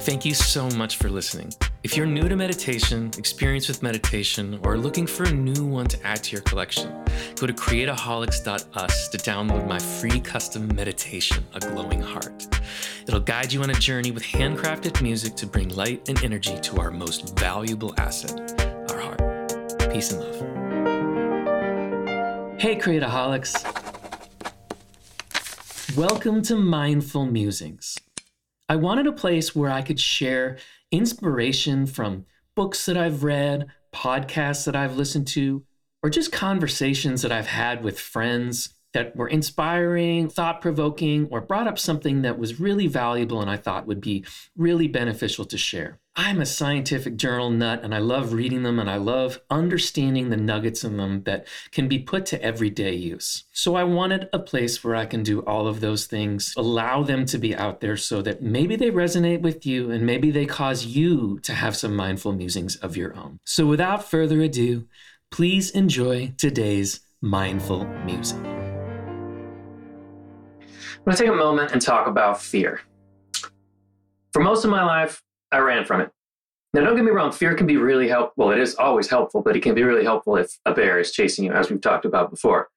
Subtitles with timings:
[0.00, 1.52] Thank you so much for listening.
[1.82, 6.00] If you're new to meditation, experienced with meditation, or looking for a new one to
[6.06, 12.00] add to your collection, go to creataholics.us to download my free custom meditation, A Glowing
[12.00, 12.46] Heart.
[13.08, 16.78] It'll guide you on a journey with handcrafted music to bring light and energy to
[16.80, 19.20] our most valuable asset, our heart.
[19.92, 20.36] Peace and love.
[22.60, 23.64] Hey, Creataholics.
[25.96, 27.98] Welcome to Mindful Musings.
[28.68, 30.58] I wanted a place where I could share
[30.90, 35.64] inspiration from books that I've read, podcasts that I've listened to,
[36.02, 41.66] or just conversations that I've had with friends that were inspiring, thought provoking, or brought
[41.66, 44.24] up something that was really valuable and I thought would be
[44.56, 46.00] really beneficial to share.
[46.16, 50.36] I'm a scientific journal nut and I love reading them and I love understanding the
[50.36, 53.44] nuggets in them that can be put to everyday use.
[53.52, 57.24] So I wanted a place where I can do all of those things, allow them
[57.26, 60.86] to be out there so that maybe they resonate with you and maybe they cause
[60.86, 63.38] you to have some mindful musings of your own.
[63.44, 64.88] So without further ado,
[65.30, 68.57] please enjoy today's mindful musing.
[70.96, 72.80] I'm going to take a moment and talk about fear.
[74.32, 76.10] For most of my life, I ran from it.
[76.74, 78.46] Now, don't get me wrong, fear can be really helpful.
[78.46, 81.12] Well, it is always helpful, but it can be really helpful if a bear is
[81.12, 82.68] chasing you, as we've talked about before.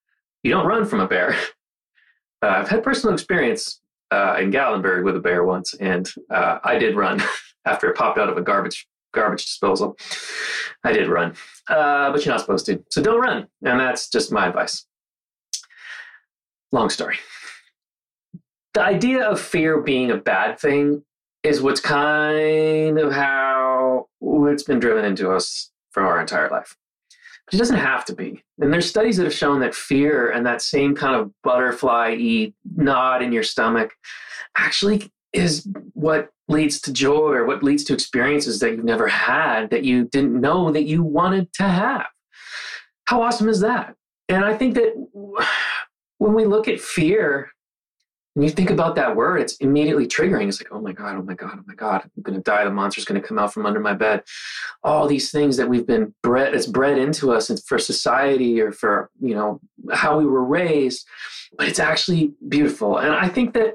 [0.43, 1.35] You don't run from a bear.
[2.43, 6.79] Uh, I've had personal experience uh, in Gatlinburg with a bear once, and uh, I
[6.79, 7.21] did run
[7.65, 9.95] after it popped out of a garbage garbage disposal.
[10.83, 11.35] I did run,
[11.67, 12.83] uh, but you're not supposed to.
[12.89, 14.87] So don't run, and that's just my advice.
[16.71, 17.17] Long story.
[18.73, 21.03] The idea of fear being a bad thing
[21.43, 26.77] is what's kind of how it's been driven into us for our entire life.
[27.45, 28.43] But it doesn't have to be.
[28.59, 32.15] And there's studies that have shown that fear and that same kind of butterfly
[32.75, 33.93] knot in your stomach
[34.55, 39.69] actually is what leads to joy or what leads to experiences that you've never had
[39.69, 42.07] that you didn't know that you wanted to have.
[43.05, 43.95] How awesome is that?
[44.29, 44.93] And I think that
[46.17, 47.51] when we look at fear,
[48.35, 50.47] you think about that word, it's immediately triggering.
[50.47, 52.63] It's like, oh my God, oh my God, oh my God, I'm going to die.
[52.63, 54.23] The monster's going to come out from under my bed.
[54.83, 59.09] All these things that we've been bred, it's bred into us for society or for,
[59.19, 59.59] you know,
[59.91, 61.05] how we were raised.
[61.57, 62.99] But it's actually beautiful.
[62.99, 63.73] And I think that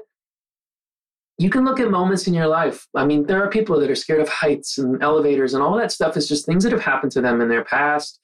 [1.37, 2.87] you can look at moments in your life.
[2.95, 5.91] I mean, there are people that are scared of heights and elevators and all that
[5.91, 8.19] stuff is just things that have happened to them in their past,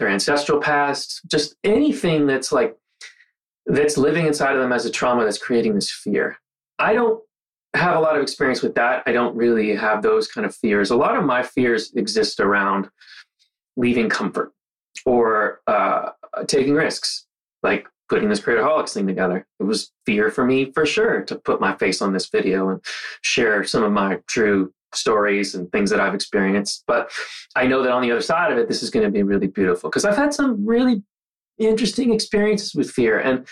[0.00, 2.76] their ancestral past, just anything that's like,
[3.66, 6.38] that's living inside of them as a trauma that's creating this fear.
[6.78, 7.20] I don't
[7.74, 9.02] have a lot of experience with that.
[9.06, 10.90] I don't really have those kind of fears.
[10.90, 12.88] A lot of my fears exist around
[13.76, 14.52] leaving comfort
[15.04, 16.10] or uh,
[16.46, 17.26] taking risks,
[17.62, 19.46] like putting this Creataholics thing together.
[19.60, 22.80] It was fear for me for sure to put my face on this video and
[23.22, 26.84] share some of my true stories and things that I've experienced.
[26.86, 27.10] But
[27.54, 29.48] I know that on the other side of it, this is going to be really
[29.48, 31.02] beautiful because I've had some really
[31.58, 33.18] interesting experiences with fear.
[33.18, 33.46] And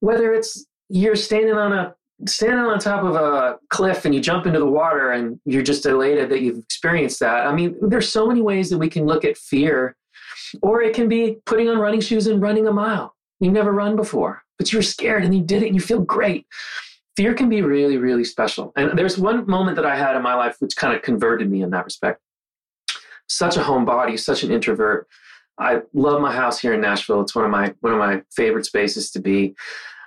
[0.00, 1.94] whether it's you're standing on a
[2.26, 5.86] standing on top of a cliff and you jump into the water and you're just
[5.86, 7.46] elated that you've experienced that.
[7.46, 9.96] I mean, there's so many ways that we can look at fear.
[10.62, 13.14] Or it can be putting on running shoes and running a mile.
[13.38, 16.00] You've never run before, but you were scared and you did it and you feel
[16.00, 16.46] great.
[17.16, 18.72] Fear can be really, really special.
[18.76, 21.62] And there's one moment that I had in my life which kind of converted me
[21.62, 22.20] in that respect.
[23.28, 25.06] Such a homebody, such an introvert.
[25.58, 27.20] I love my house here in Nashville.
[27.20, 29.54] It's one of my one of my favorite spaces to be.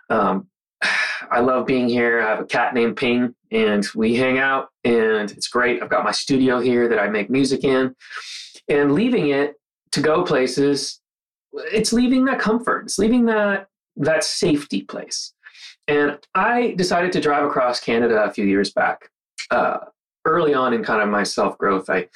[0.10, 0.48] Um,
[1.32, 2.22] I love being here.
[2.22, 5.82] I have a cat named Ping, and we hang out, and it's great.
[5.82, 7.96] I've got my studio here that I make music in,
[8.68, 9.56] and leaving it
[9.92, 11.00] to go places.
[11.54, 12.86] It's leaving that comfort.
[12.86, 15.34] It's leaving that that safety place.
[15.88, 19.10] And I decided to drive across Canada a few years back.
[19.50, 19.80] Uh,
[20.24, 22.08] early on in kind of my self growth, I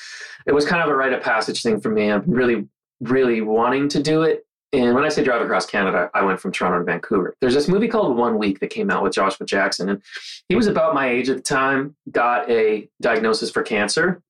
[0.46, 2.12] it was kind of a rite of passage thing for me.
[2.12, 2.68] I'm really
[3.02, 4.46] really wanting to do it.
[4.74, 7.36] And when I say drive across Canada, I went from Toronto to Vancouver.
[7.40, 10.02] There's this movie called One Week that came out with Joshua Jackson, and
[10.50, 14.22] he was about my age at the time, got a diagnosis for cancer,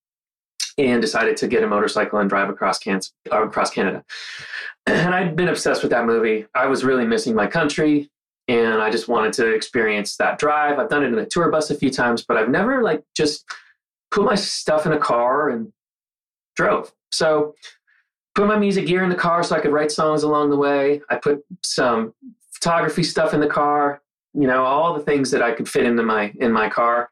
[0.77, 2.79] and decided to get a motorcycle and drive across,
[3.31, 4.03] across Canada.
[4.85, 6.45] And I'd been obsessed with that movie.
[6.53, 8.11] I was really missing my country,
[8.47, 10.77] and I just wanted to experience that drive.
[10.77, 13.45] I've done it in a tour bus a few times, but I've never like just
[14.11, 15.73] put my stuff in a car and
[16.55, 16.93] drove.
[17.11, 17.55] So
[18.35, 21.01] put my music gear in the car so I could write songs along the way.
[21.09, 22.13] I put some
[22.53, 24.01] photography stuff in the car,
[24.33, 27.09] you know, all the things that I could fit into my in my car.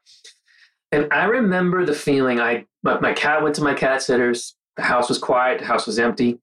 [0.92, 4.82] And I remember the feeling I my, my cat went to my cat sitters, the
[4.82, 6.38] house was quiet, the house was empty.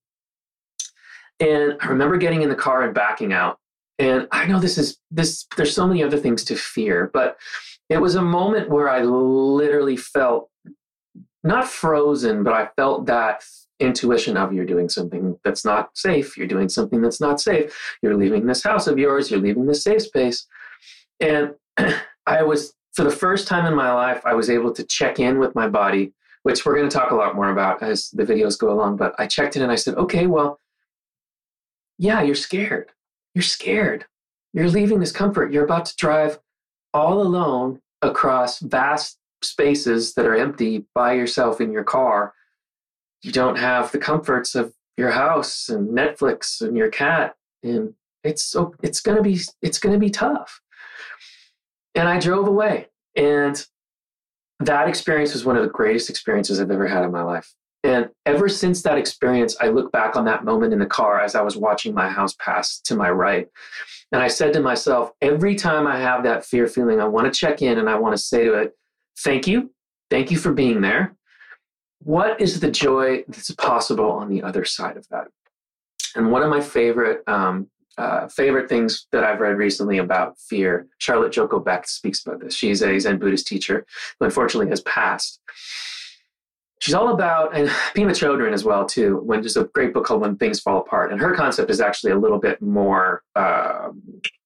[1.40, 3.60] And I remember getting in the car and backing out.
[4.00, 7.38] And I know this is this there's so many other things to fear, but
[7.90, 10.50] it was a moment where I literally felt
[11.44, 13.44] not frozen, but I felt that
[13.82, 16.38] intuition of you're doing something that's not safe.
[16.38, 17.98] You're doing something that's not safe.
[18.02, 19.32] You're leaving this house of yours.
[19.32, 20.46] You're leaving this safe space.
[21.20, 21.56] And
[22.26, 25.40] I was, for the first time in my life, I was able to check in
[25.40, 26.14] with my body,
[26.44, 28.98] which we're going to talk a lot more about as the videos go along.
[28.98, 30.60] But I checked in and I said, okay, well,
[31.98, 32.92] yeah, you're scared.
[33.36, 34.06] You're scared.
[34.54, 35.54] You're leaving this comfort.
[35.54, 36.40] You're about to drive
[36.94, 42.34] all alone across vast spaces that are empty by yourself in your car.
[43.22, 48.44] You don't have the comforts of your house and Netflix and your cat and it's
[48.44, 50.62] so it's going to be it's going to be tough.
[51.96, 53.66] And I drove away and
[54.60, 57.54] that experience was one of the greatest experiences I've ever had in my life.
[57.84, 61.34] And ever since that experience, I look back on that moment in the car as
[61.34, 63.48] I was watching my house pass to my right.
[64.12, 67.38] And I said to myself, every time I have that fear feeling, I want to
[67.38, 68.78] check in and I want to say to it,
[69.20, 69.74] thank you.
[70.12, 71.16] Thank you for being there.
[72.04, 75.28] What is the joy that's possible on the other side of that?
[76.16, 80.88] And one of my favorite um, uh, favorite things that I've read recently about fear,
[80.98, 82.56] Charlotte Joko Beck speaks about this.
[82.56, 83.86] She's a Zen Buddhist teacher
[84.20, 85.40] who unfortunately has passed
[86.82, 89.22] she's all about and Pema Chodron as well too.
[89.24, 92.12] When there's a great book called When Things Fall Apart, and her concept is actually
[92.12, 93.90] a little bit more uh,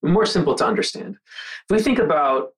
[0.03, 1.17] more simple to understand.
[1.69, 2.49] If we think about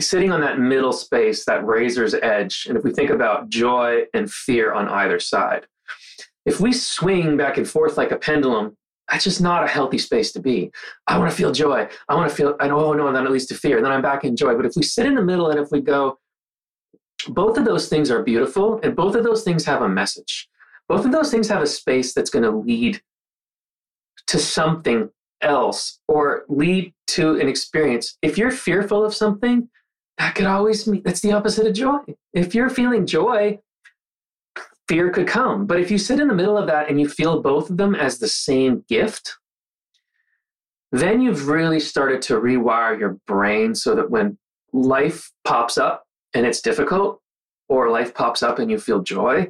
[0.00, 4.30] sitting on that middle space, that razor's edge, and if we think about joy and
[4.30, 5.66] fear on either side,
[6.46, 8.76] if we swing back and forth like a pendulum.
[9.10, 10.70] That's just not a healthy space to be.
[11.08, 11.88] I want to feel joy.
[12.08, 13.76] I want to feel, I know, oh no, and then it leads to fear.
[13.76, 14.54] And then I'm back in joy.
[14.54, 16.20] But if we sit in the middle and if we go,
[17.26, 20.48] both of those things are beautiful and both of those things have a message.
[20.88, 23.02] Both of those things have a space that's going to lead
[24.28, 25.10] to something
[25.40, 28.16] else or lead to an experience.
[28.22, 29.68] If you're fearful of something,
[30.20, 31.96] that could always mean that's the opposite of joy.
[32.34, 33.58] If you're feeling joy,
[34.86, 35.66] fear could come.
[35.66, 37.94] But if you sit in the middle of that and you feel both of them
[37.94, 39.38] as the same gift,
[40.92, 44.36] then you've really started to rewire your brain so that when
[44.74, 47.22] life pops up and it's difficult,
[47.70, 49.48] or life pops up and you feel joy,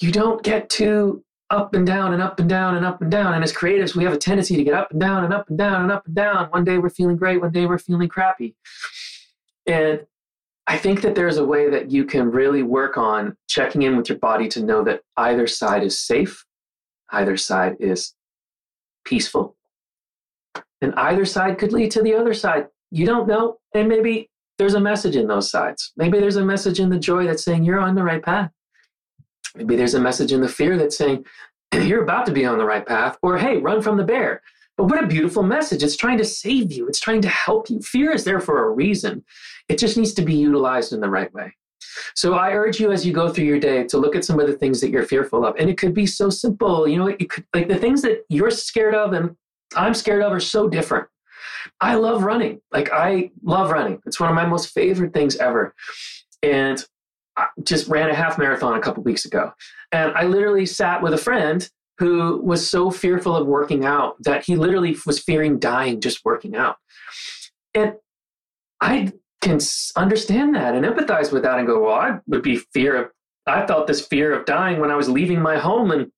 [0.00, 3.34] you don't get too up and down and up and down and up and down.
[3.34, 5.58] And as creatives, we have a tendency to get up and down and up and
[5.58, 6.46] down and up and down.
[6.46, 8.56] One day we're feeling great, one day we're feeling crappy.
[9.68, 10.00] And
[10.66, 14.08] I think that there's a way that you can really work on checking in with
[14.08, 16.44] your body to know that either side is safe,
[17.10, 18.14] either side is
[19.04, 19.56] peaceful,
[20.80, 22.66] and either side could lead to the other side.
[22.90, 23.58] You don't know.
[23.74, 25.92] And maybe there's a message in those sides.
[25.96, 28.50] Maybe there's a message in the joy that's saying you're on the right path.
[29.54, 31.24] Maybe there's a message in the fear that's saying
[31.74, 34.42] you're about to be on the right path, or hey, run from the bear.
[34.78, 35.82] But what a beautiful message.
[35.82, 37.80] It's trying to save you, it's trying to help you.
[37.80, 39.24] Fear is there for a reason,
[39.68, 41.52] it just needs to be utilized in the right way.
[42.14, 44.46] So I urge you as you go through your day to look at some of
[44.46, 45.56] the things that you're fearful of.
[45.58, 46.86] And it could be so simple.
[46.86, 49.36] You know, it could, like the things that you're scared of and
[49.74, 51.08] I'm scared of are so different.
[51.80, 52.60] I love running.
[52.72, 54.00] Like I love running.
[54.06, 55.74] It's one of my most favorite things ever.
[56.42, 56.82] And
[57.36, 59.52] I just ran a half marathon a couple weeks ago.
[59.92, 64.44] And I literally sat with a friend who was so fearful of working out that
[64.44, 66.76] he literally was fearing dying just working out.
[67.74, 67.94] And
[68.80, 69.58] I can
[69.96, 73.10] understand that and empathize with that and go, well, I would be fear of,
[73.46, 76.10] I felt this fear of dying when I was leaving my home and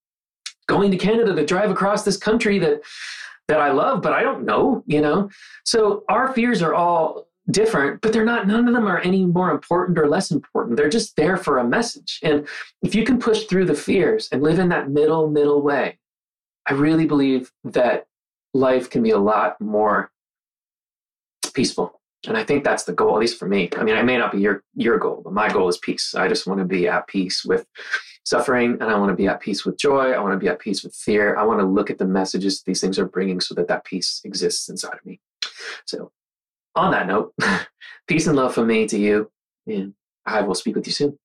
[0.68, 2.82] going to Canada to drive across this country that
[3.48, 5.28] that I love, but I don't know, you know?
[5.64, 9.50] So our fears are all different, but they're not, none of them are any more
[9.50, 10.76] important or less important.
[10.76, 12.20] They're just there for a message.
[12.22, 12.46] And
[12.82, 15.98] if you can push through the fears and live in that middle, middle way,
[16.66, 18.06] I really believe that
[18.54, 20.10] life can be a lot more
[21.54, 22.00] peaceful.
[22.26, 23.70] And I think that's the goal, at least for me.
[23.76, 26.14] I mean, it may not be your your goal, but my goal is peace.
[26.14, 27.66] I just want to be at peace with
[28.24, 30.12] suffering and I want to be at peace with joy.
[30.12, 31.36] I want to be at peace with fear.
[31.36, 34.20] I want to look at the messages these things are bringing so that that peace
[34.24, 35.18] exists inside of me.
[35.86, 36.12] So,
[36.80, 37.34] on that note,
[38.08, 39.30] peace and love from me to you.
[39.66, 39.94] And
[40.26, 41.18] I will speak with you soon.